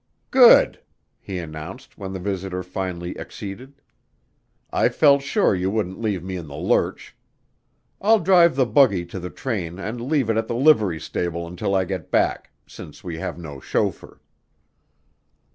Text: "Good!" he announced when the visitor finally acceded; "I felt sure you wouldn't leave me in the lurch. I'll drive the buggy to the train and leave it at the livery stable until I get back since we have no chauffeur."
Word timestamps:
"Good!" 0.31 0.79
he 1.19 1.37
announced 1.37 1.95
when 1.95 2.11
the 2.11 2.19
visitor 2.19 2.63
finally 2.63 3.15
acceded; 3.19 3.83
"I 4.73 4.89
felt 4.89 5.21
sure 5.21 5.53
you 5.53 5.69
wouldn't 5.69 6.01
leave 6.01 6.23
me 6.23 6.37
in 6.37 6.47
the 6.47 6.55
lurch. 6.57 7.15
I'll 8.01 8.17
drive 8.19 8.55
the 8.55 8.65
buggy 8.65 9.05
to 9.05 9.19
the 9.19 9.29
train 9.29 9.77
and 9.77 10.01
leave 10.01 10.31
it 10.31 10.37
at 10.37 10.47
the 10.47 10.55
livery 10.55 10.99
stable 10.99 11.45
until 11.45 11.75
I 11.75 11.85
get 11.85 12.09
back 12.09 12.49
since 12.65 13.03
we 13.03 13.19
have 13.19 13.37
no 13.37 13.59
chauffeur." 13.59 14.19